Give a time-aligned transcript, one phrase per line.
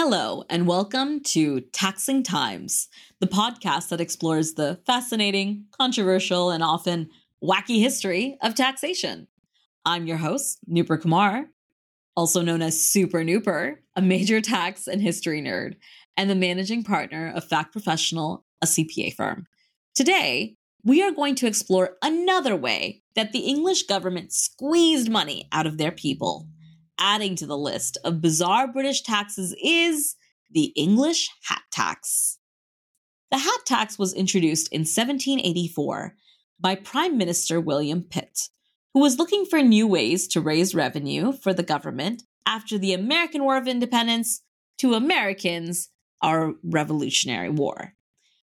[0.00, 2.86] Hello, and welcome to Taxing Times,
[3.18, 7.10] the podcast that explores the fascinating, controversial, and often
[7.42, 9.26] wacky history of taxation.
[9.84, 11.46] I'm your host, Nooper Kumar,
[12.16, 15.74] also known as Super Nooper, a major tax and history nerd,
[16.16, 19.46] and the managing partner of Fact Professional, a CPA firm.
[19.96, 20.54] Today,
[20.84, 25.76] we are going to explore another way that the English government squeezed money out of
[25.76, 26.46] their people
[26.98, 30.16] adding to the list of bizarre British taxes is
[30.50, 32.38] the English hat tax.
[33.30, 36.14] The hat tax was introduced in 1784
[36.60, 38.48] by Prime Minister William Pitt,
[38.94, 43.44] who was looking for new ways to raise revenue for the government after the American
[43.44, 44.42] War of Independence
[44.78, 45.90] to Americans,
[46.22, 47.94] our Revolutionary War.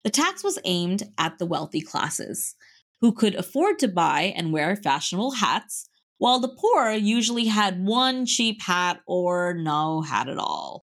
[0.04, 2.56] The tax was aimed at the wealthy classes,
[3.02, 8.26] who could afford to buy and wear fashionable hats while the poor usually had one
[8.26, 10.86] cheap hat or no hat at all.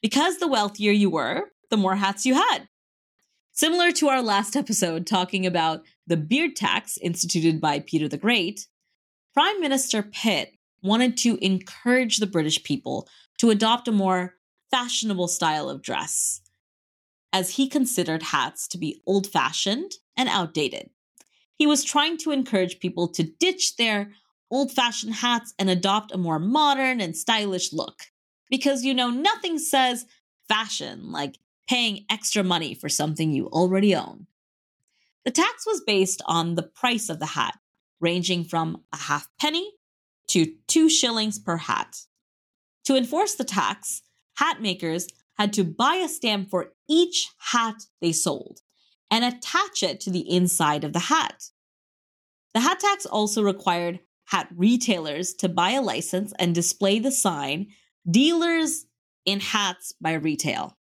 [0.00, 2.68] Because the wealthier you were, the more hats you had.
[3.52, 8.68] Similar to our last episode talking about the beard tax instituted by Peter the Great,
[9.34, 14.34] Prime Minister Pitt wanted to encourage the British people to adopt a more
[14.70, 16.40] fashionable style of dress,
[17.32, 20.90] as he considered hats to be old fashioned and outdated.
[21.56, 24.12] He was trying to encourage people to ditch their
[24.50, 28.04] old fashioned hats and adopt a more modern and stylish look.
[28.50, 30.06] Because you know, nothing says
[30.48, 34.26] fashion like paying extra money for something you already own.
[35.24, 37.58] The tax was based on the price of the hat,
[38.00, 39.72] ranging from a half penny
[40.28, 42.04] to two shillings per hat.
[42.84, 44.02] To enforce the tax,
[44.36, 48.60] hat makers had to buy a stamp for each hat they sold
[49.10, 51.50] and attach it to the inside of the hat.
[52.54, 57.68] The hat tax also required hat retailers to buy a license and display the sign
[58.08, 58.84] Dealers
[59.24, 60.76] in Hats by Retail.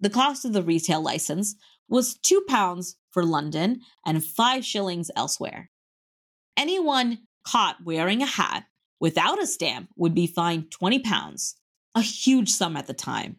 [0.00, 1.56] The cost of the retail license
[1.88, 5.70] was £2 for London and 5 shillings elsewhere.
[6.56, 8.64] Anyone caught wearing a hat
[9.00, 11.54] without a stamp would be fined £20,
[11.94, 13.36] a huge sum at the time.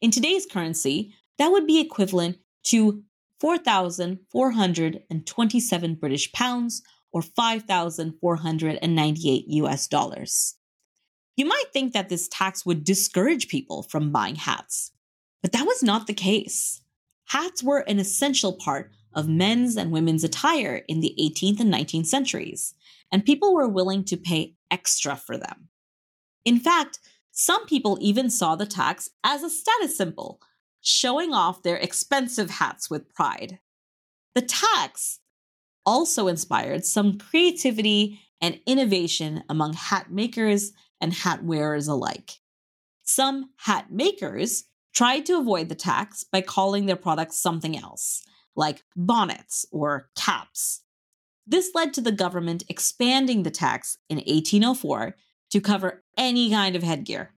[0.00, 3.02] In today's currency, that would be equivalent to
[3.40, 6.82] 4,427 British pounds
[7.12, 10.54] or 5,498 US dollars.
[11.36, 14.92] You might think that this tax would discourage people from buying hats,
[15.42, 16.80] but that was not the case.
[17.26, 22.06] Hats were an essential part of men's and women's attire in the 18th and 19th
[22.06, 22.74] centuries,
[23.12, 25.68] and people were willing to pay extra for them.
[26.44, 26.98] In fact,
[27.30, 30.40] some people even saw the tax as a status symbol,
[30.80, 33.58] showing off their expensive hats with pride.
[34.34, 35.20] The tax
[35.88, 42.32] also inspired some creativity and innovation among hat makers and hat wearers alike.
[43.04, 48.22] Some hat makers tried to avoid the tax by calling their products something else,
[48.54, 50.82] like bonnets or caps.
[51.46, 55.16] This led to the government expanding the tax in 1804
[55.52, 57.32] to cover any kind of headgear.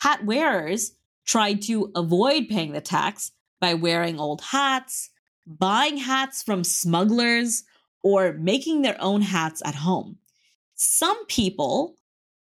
[0.00, 0.92] Hat wearers
[1.26, 5.10] tried to avoid paying the tax by wearing old hats,
[5.46, 7.64] buying hats from smugglers,
[8.02, 10.18] or making their own hats at home.
[10.74, 11.96] Some people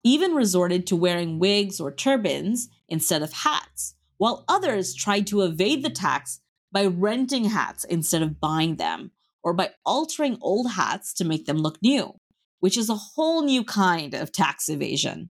[0.03, 5.83] even resorted to wearing wigs or turbans instead of hats, while others tried to evade
[5.83, 6.41] the tax
[6.71, 9.11] by renting hats instead of buying them,
[9.43, 12.13] or by altering old hats to make them look new,
[12.59, 15.29] which is a whole new kind of tax evasion.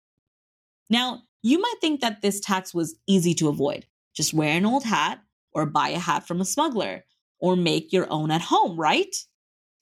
[0.89, 3.85] Now, you might think that this tax was easy to avoid.
[4.13, 5.21] Just wear an old hat
[5.53, 7.05] or buy a hat from a smuggler
[7.39, 9.15] or make your own at home, right?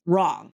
[0.05, 0.51] Wrong.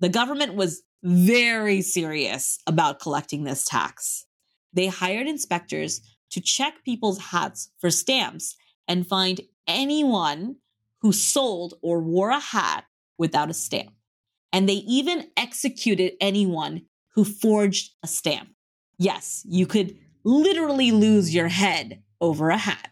[0.00, 4.26] The government was very serious about collecting this tax.
[4.72, 8.56] They hired inspectors to check people's hats for stamps
[8.88, 10.56] and find anyone
[11.00, 12.84] who sold or wore a hat
[13.18, 13.92] without a stamp.
[14.52, 16.82] And they even executed anyone
[17.14, 18.50] who forged a stamp.
[18.98, 22.91] Yes, you could literally lose your head over a hat.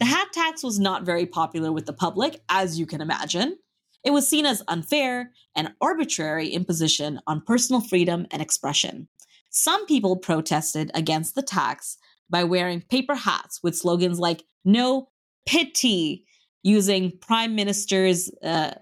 [0.00, 3.58] The hat tax was not very popular with the public, as you can imagine.
[4.04, 9.08] It was seen as unfair and arbitrary imposition on personal freedom and expression.
[9.50, 11.98] Some people protested against the tax
[12.30, 15.08] by wearing paper hats with slogans like no
[15.46, 16.26] pity
[16.62, 18.72] using prime minister's uh,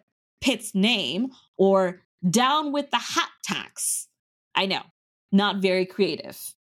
[0.40, 4.08] pitt's name or down with the hat tax
[4.54, 4.82] i know
[5.32, 6.54] not very creative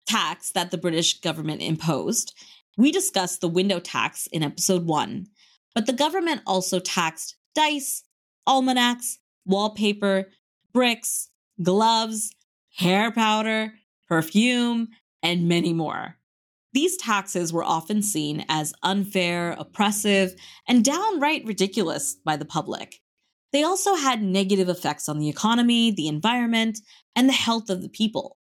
[0.08, 2.34] tax that the British government imposed,
[2.78, 5.28] we discussed the window tax in episode 1,
[5.74, 8.04] but the government also taxed dice,
[8.48, 10.30] almanacs, wallpaper,
[10.74, 11.30] bricks,
[11.62, 12.32] gloves,
[12.76, 13.74] hair powder,
[14.08, 14.90] perfume,
[15.26, 16.18] and many more.
[16.74, 20.36] These taxes were often seen as unfair, oppressive,
[20.68, 23.02] and downright ridiculous by the public.
[23.52, 26.80] They also had negative effects on the economy, the environment,
[27.16, 28.38] and the health of the people.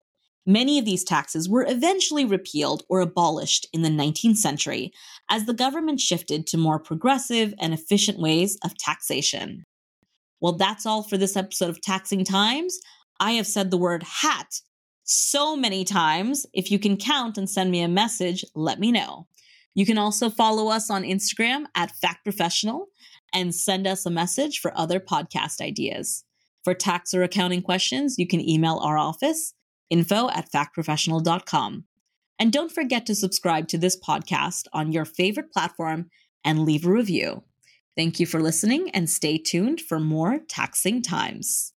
[0.47, 4.91] Many of these taxes were eventually repealed or abolished in the 19th century
[5.29, 9.65] as the government shifted to more progressive and efficient ways of taxation.
[10.41, 12.79] Well, that's all for this episode of Taxing Times.
[13.19, 14.61] I have said the word hat
[15.11, 16.47] so many times.
[16.53, 19.27] If you can count and send me a message, let me know.
[19.75, 22.87] You can also follow us on Instagram at Fact Professional
[23.33, 26.25] and send us a message for other podcast ideas.
[26.62, 29.55] For tax or accounting questions, you can email our office,
[29.89, 31.85] info at factprofessional.com.
[32.39, 36.11] And don't forget to subscribe to this podcast on your favorite platform
[36.45, 37.43] and leave a review.
[37.97, 41.73] Thank you for listening and stay tuned for more taxing times.